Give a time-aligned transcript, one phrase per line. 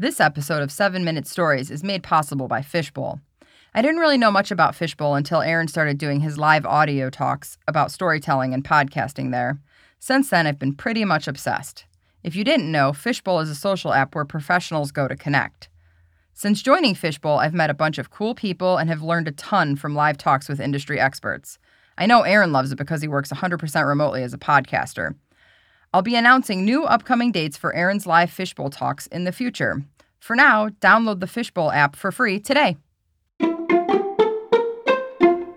[0.00, 3.20] This episode of 7 Minute Stories is made possible by Fishbowl.
[3.74, 7.58] I didn't really know much about Fishbowl until Aaron started doing his live audio talks
[7.68, 9.58] about storytelling and podcasting there.
[9.98, 11.84] Since then, I've been pretty much obsessed.
[12.24, 15.68] If you didn't know, Fishbowl is a social app where professionals go to connect.
[16.32, 19.76] Since joining Fishbowl, I've met a bunch of cool people and have learned a ton
[19.76, 21.58] from live talks with industry experts.
[21.98, 25.14] I know Aaron loves it because he works 100% remotely as a podcaster.
[25.92, 29.82] I'll be announcing new upcoming dates for Aaron's live Fishbowl talks in the future.
[30.20, 32.76] For now, download the Fishbowl app for free today.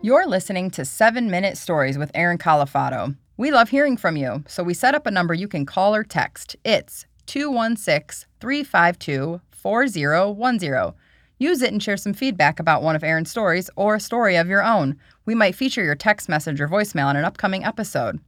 [0.00, 3.14] You're listening to 7 Minute Stories with Aaron Calafato.
[3.36, 6.04] We love hearing from you, so we set up a number you can call or
[6.04, 6.56] text.
[6.64, 10.94] It's 216 352 4010.
[11.38, 14.48] Use it and share some feedback about one of Aaron's stories or a story of
[14.48, 14.96] your own.
[15.26, 18.20] We might feature your text message or voicemail in an upcoming episode.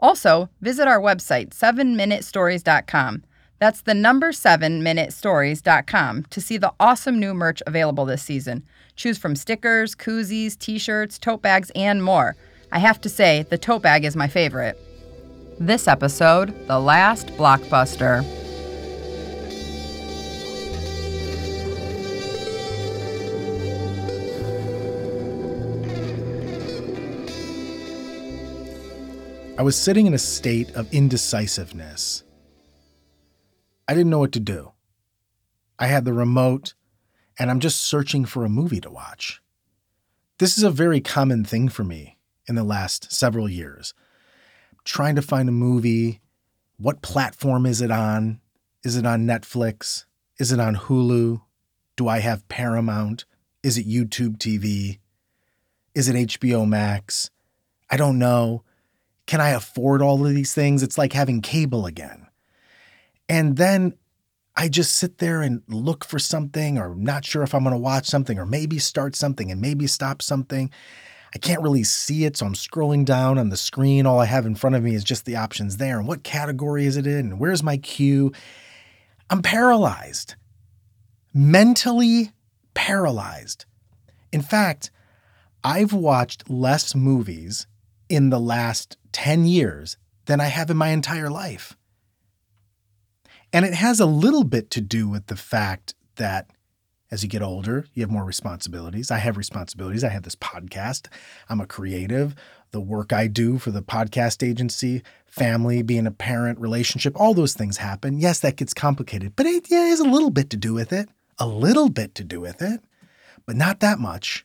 [0.00, 3.24] Also, visit our website, 7minutestories.com.
[3.58, 8.64] That's the number 7minutestories.com to see the awesome new merch available this season.
[8.94, 12.36] Choose from stickers, koozies, t shirts, tote bags, and more.
[12.70, 14.78] I have to say, the tote bag is my favorite.
[15.58, 18.24] This episode The Last Blockbuster.
[29.58, 32.22] I was sitting in a state of indecisiveness.
[33.88, 34.70] I didn't know what to do.
[35.80, 36.74] I had the remote,
[37.36, 39.42] and I'm just searching for a movie to watch.
[40.38, 43.94] This is a very common thing for me in the last several years.
[44.84, 46.20] trying to find a movie.
[46.76, 48.40] What platform is it on?
[48.84, 50.04] Is it on Netflix?
[50.38, 51.42] Is it on Hulu?
[51.96, 53.24] Do I have Paramount?
[53.64, 55.00] Is it YouTube TV?
[55.96, 57.30] Is it HBO Max?
[57.90, 58.62] I don't know.
[59.28, 60.82] Can I afford all of these things?
[60.82, 62.26] It's like having cable again.
[63.28, 63.92] And then
[64.56, 67.78] I just sit there and look for something, or not sure if I'm going to
[67.78, 70.70] watch something, or maybe start something and maybe stop something.
[71.34, 74.06] I can't really see it, so I'm scrolling down on the screen.
[74.06, 75.98] All I have in front of me is just the options there.
[75.98, 77.32] And what category is it in?
[77.32, 78.32] And where's my queue?
[79.28, 80.36] I'm paralyzed,
[81.34, 82.32] mentally
[82.72, 83.66] paralyzed.
[84.32, 84.90] In fact,
[85.62, 87.66] I've watched less movies
[88.08, 89.96] in the last 10 years
[90.26, 91.76] than I have in my entire life.
[93.52, 96.50] And it has a little bit to do with the fact that
[97.10, 99.10] as you get older, you have more responsibilities.
[99.10, 100.04] I have responsibilities.
[100.04, 101.06] I have this podcast.
[101.48, 102.34] I'm a creative.
[102.70, 107.54] The work I do for the podcast agency, family, being a parent, relationship, all those
[107.54, 108.18] things happen.
[108.18, 111.08] Yes, that gets complicated, but it yeah, has a little bit to do with it.
[111.38, 112.80] A little bit to do with it,
[113.46, 114.44] but not that much.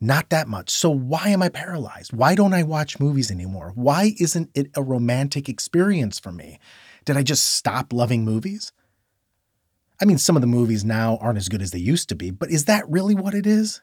[0.00, 0.70] Not that much.
[0.70, 2.12] So why am I paralyzed?
[2.12, 3.72] Why don't I watch movies anymore?
[3.74, 6.58] Why isn't it a romantic experience for me?
[7.04, 8.72] Did I just stop loving movies?
[10.00, 12.30] I mean, some of the movies now aren't as good as they used to be,
[12.30, 13.82] but is that really what it is?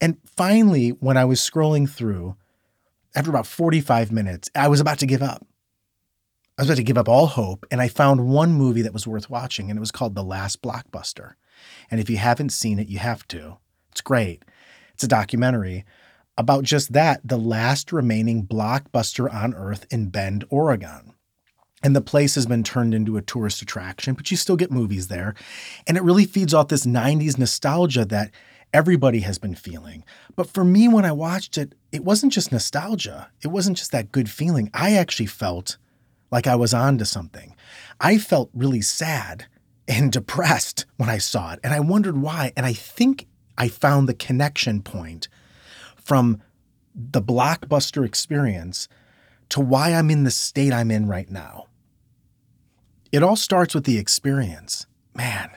[0.00, 2.36] And finally, when I was scrolling through,
[3.14, 5.46] after about 45 minutes, I was about to give up.
[6.56, 9.06] I was about to give up all hope, and I found one movie that was
[9.06, 11.34] worth watching, and it was called The Last Blockbuster.
[11.90, 13.58] And if you haven't seen it, you have to.
[13.90, 14.42] It's great.
[14.94, 15.84] It's a documentary
[16.38, 21.14] about just that the last remaining blockbuster on Earth in Bend, Oregon.
[21.82, 25.08] And the place has been turned into a tourist attraction, but you still get movies
[25.08, 25.34] there.
[25.86, 28.30] And it really feeds off this 90s nostalgia that
[28.72, 30.04] everybody has been feeling.
[30.36, 34.12] But for me, when I watched it, it wasn't just nostalgia, it wasn't just that
[34.12, 34.70] good feeling.
[34.72, 35.76] I actually felt
[36.30, 37.54] like I was on to something.
[38.00, 39.46] I felt really sad
[39.86, 41.60] and depressed when I saw it.
[41.62, 42.52] And I wondered why.
[42.56, 43.26] And I think
[43.56, 45.28] I found the connection point
[45.96, 46.42] from
[46.94, 48.88] the blockbuster experience
[49.50, 51.66] to why I'm in the state I'm in right now.
[53.10, 54.86] It all starts with the experience.
[55.14, 55.50] Man,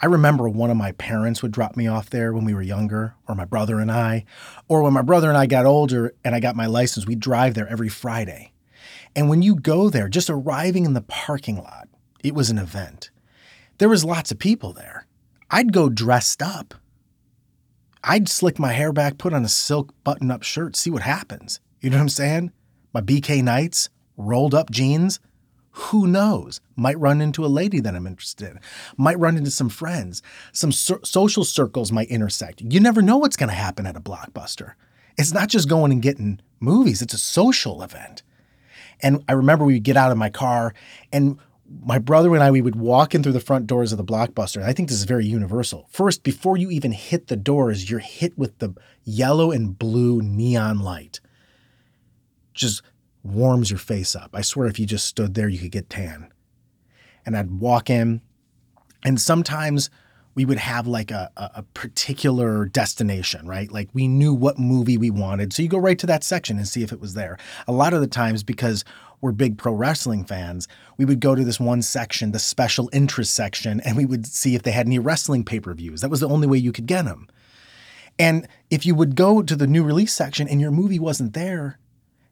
[0.00, 3.14] I remember one of my parents would drop me off there when we were younger,
[3.28, 4.24] or my brother and I,
[4.68, 7.54] or when my brother and I got older and I got my license, we'd drive
[7.54, 8.52] there every Friday.
[9.16, 11.88] And when you go there, just arriving in the parking lot,
[12.22, 13.10] it was an event.
[13.78, 15.06] There was lots of people there.
[15.50, 16.74] I'd go dressed up.
[18.06, 21.58] I'd slick my hair back, put on a silk button up shirt, see what happens.
[21.80, 22.52] You know what I'm saying?
[22.92, 25.20] My BK Knights, rolled up jeans.
[25.70, 26.60] Who knows?
[26.76, 28.60] Might run into a lady that I'm interested in.
[28.96, 30.22] Might run into some friends.
[30.52, 32.60] Some so- social circles might intersect.
[32.60, 34.74] You never know what's going to happen at a blockbuster.
[35.16, 38.22] It's not just going and getting movies, it's a social event.
[39.00, 40.74] And I remember we would get out of my car
[41.12, 41.38] and
[41.82, 44.62] my brother and I, we would walk in through the front doors of the blockbuster.
[44.62, 45.86] I think this is very universal.
[45.90, 50.80] First, before you even hit the doors, you're hit with the yellow and blue neon
[50.80, 51.20] light.
[52.52, 52.82] Just
[53.22, 54.30] warms your face up.
[54.34, 56.30] I swear, if you just stood there, you could get tan.
[57.24, 58.20] And I'd walk in,
[59.02, 59.90] And sometimes
[60.34, 63.70] we would have like a, a, particular destination, right?
[63.70, 65.52] Like we knew what movie we wanted.
[65.52, 67.38] So you go right to that section and see if it was there.
[67.68, 68.84] A lot of the times, because
[69.20, 73.34] we're big pro wrestling fans, we would go to this one section, the special interest
[73.34, 76.00] section, and we would see if they had any wrestling pay per views.
[76.00, 77.28] That was the only way you could get them.
[78.18, 81.78] And if you would go to the new release section and your movie wasn't there,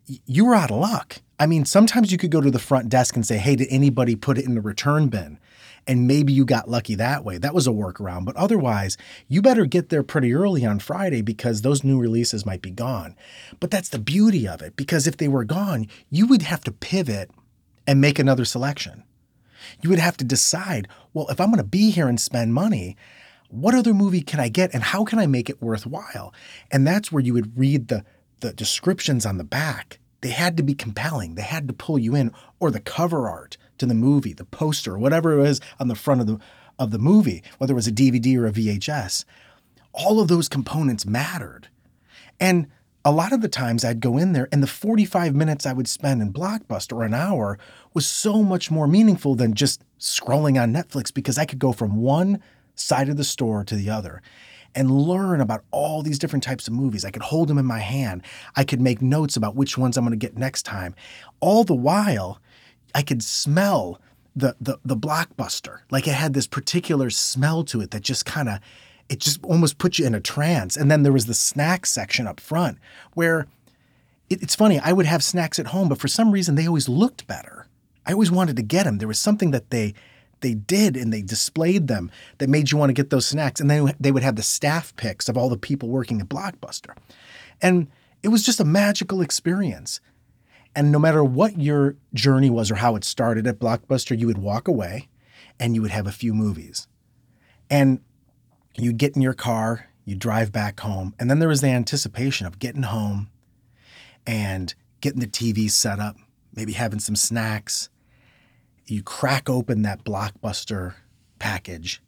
[0.06, 1.22] you were out of luck.
[1.42, 4.14] I mean, sometimes you could go to the front desk and say, hey, did anybody
[4.14, 5.40] put it in the return bin?
[5.88, 7.36] And maybe you got lucky that way.
[7.36, 8.26] That was a workaround.
[8.26, 8.96] But otherwise,
[9.26, 13.16] you better get there pretty early on Friday because those new releases might be gone.
[13.58, 16.70] But that's the beauty of it because if they were gone, you would have to
[16.70, 17.28] pivot
[17.88, 19.02] and make another selection.
[19.80, 22.96] You would have to decide, well, if I'm going to be here and spend money,
[23.48, 26.32] what other movie can I get and how can I make it worthwhile?
[26.70, 28.04] And that's where you would read the
[28.38, 31.34] the descriptions on the back they had to be compelling.
[31.34, 34.96] They had to pull you in, or the cover art to the movie, the poster,
[34.96, 36.38] whatever it was on the front of the
[36.78, 39.24] of the movie, whether it was a DVD or a VHS.
[39.92, 41.68] All of those components mattered.
[42.40, 42.66] And
[43.04, 45.86] a lot of the times I'd go in there and the 45 minutes I would
[45.86, 47.58] spend in Blockbuster or an hour
[47.92, 51.96] was so much more meaningful than just scrolling on Netflix because I could go from
[51.96, 52.40] one
[52.74, 54.22] side of the store to the other
[54.74, 57.04] and learn about all these different types of movies.
[57.04, 58.22] I could hold them in my hand.
[58.56, 60.94] I could make notes about which ones I'm going to get next time.
[61.40, 62.40] All the while,
[62.94, 64.00] I could smell
[64.34, 65.80] the the the blockbuster.
[65.90, 68.60] Like it had this particular smell to it that just kind of
[69.08, 70.76] it just almost put you in a trance.
[70.76, 72.78] And then there was the snack section up front
[73.14, 73.46] where
[74.30, 76.88] it, it's funny, I would have snacks at home, but for some reason they always
[76.88, 77.66] looked better.
[78.06, 78.98] I always wanted to get them.
[78.98, 79.94] There was something that they
[80.42, 83.60] they did and they displayed them that made you want to get those snacks.
[83.60, 86.96] And then they would have the staff pics of all the people working at Blockbuster.
[87.60, 87.88] And
[88.22, 90.00] it was just a magical experience.
[90.74, 94.38] And no matter what your journey was or how it started at Blockbuster, you would
[94.38, 95.08] walk away
[95.58, 96.88] and you would have a few movies.
[97.70, 98.00] And
[98.76, 102.46] you'd get in your car, you'd drive back home, and then there was the anticipation
[102.46, 103.28] of getting home
[104.26, 106.16] and getting the TV set up,
[106.54, 107.88] maybe having some snacks,
[108.92, 110.94] you crack open that blockbuster
[111.38, 112.02] package,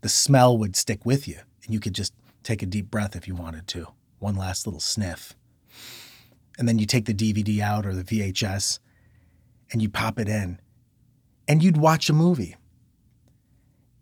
[0.00, 3.28] the smell would stick with you, and you could just take a deep breath if
[3.28, 3.86] you wanted to.
[4.18, 5.34] One last little sniff.
[6.58, 8.78] And then you take the DVD out or the VHS
[9.72, 10.60] and you pop it in,
[11.46, 12.56] and you'd watch a movie.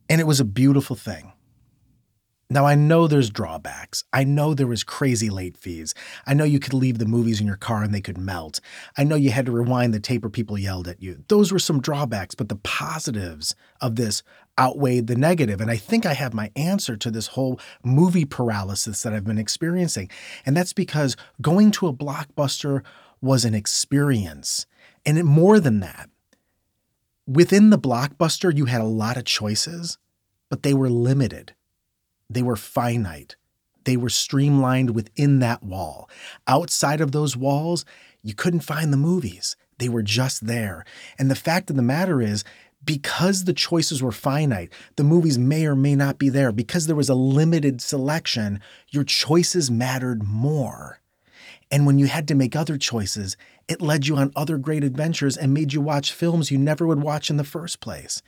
[0.08, 1.32] And it was a beautiful thing.
[2.50, 4.04] Now, I know there's drawbacks.
[4.10, 5.94] I know there was crazy late fees.
[6.26, 8.58] I know you could leave the movies in your car and they could melt.
[8.96, 11.24] I know you had to rewind the tape or people yelled at you.
[11.28, 14.22] Those were some drawbacks, but the positives of this
[14.58, 15.60] outweighed the negative.
[15.60, 19.36] And I think I have my answer to this whole movie paralysis that I've been
[19.36, 20.08] experiencing.
[20.46, 22.82] And that's because going to a blockbuster
[23.20, 24.64] was an experience.
[25.04, 26.08] And more than that,
[27.26, 29.98] within the blockbuster, you had a lot of choices,
[30.48, 31.52] but they were limited.
[32.30, 33.36] They were finite.
[33.84, 36.10] They were streamlined within that wall.
[36.46, 37.84] Outside of those walls,
[38.22, 39.56] you couldn't find the movies.
[39.78, 40.84] They were just there.
[41.18, 42.44] And the fact of the matter is,
[42.84, 46.52] because the choices were finite, the movies may or may not be there.
[46.52, 48.60] Because there was a limited selection,
[48.90, 51.00] your choices mattered more.
[51.70, 53.36] And when you had to make other choices,
[53.68, 57.02] it led you on other great adventures and made you watch films you never would
[57.02, 58.22] watch in the first place.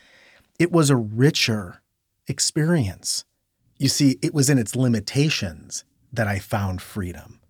[0.58, 1.80] It was a richer
[2.26, 3.24] experience.
[3.80, 7.40] You see, it was in its limitations that I found freedom.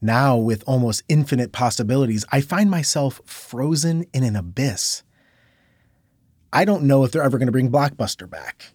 [0.00, 5.02] Now, with almost infinite possibilities, I find myself frozen in an abyss.
[6.52, 8.66] I don't know if they're ever going to bring Blockbuster back.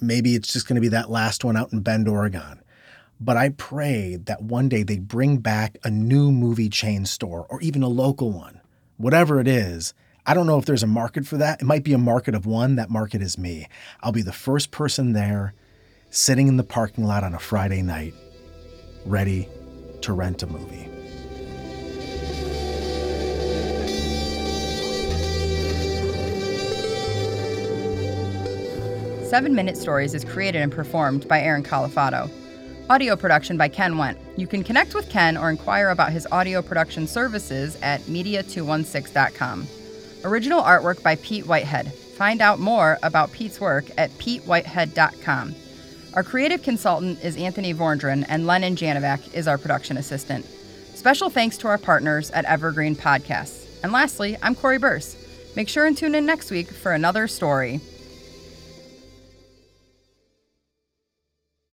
[0.00, 2.62] Maybe it's just going to be that last one out in Bend, Oregon.
[3.20, 7.60] But I pray that one day they bring back a new movie chain store or
[7.60, 8.62] even a local one.
[8.96, 9.92] Whatever it is,
[10.24, 11.60] I don't know if there's a market for that.
[11.60, 12.76] It might be a market of one.
[12.76, 13.68] That market is me.
[14.00, 15.52] I'll be the first person there
[16.16, 18.14] sitting in the parking lot on a Friday night,
[19.04, 19.46] ready
[20.00, 20.88] to rent a movie.
[29.28, 32.30] Seven Minute Stories is created and performed by Aaron Calafato.
[32.88, 34.16] Audio production by Ken Wendt.
[34.38, 39.66] You can connect with Ken or inquire about his audio production services at media216.com.
[40.24, 41.92] Original artwork by Pete Whitehead.
[41.92, 45.54] Find out more about Pete's work at petewhitehead.com.
[46.16, 50.46] Our creative consultant is Anthony Vorndran, and Lennon Janovac is our production assistant.
[50.94, 53.66] Special thanks to our partners at Evergreen Podcasts.
[53.82, 55.14] And lastly, I'm Cori Birce.
[55.56, 57.82] Make sure and tune in next week for another story.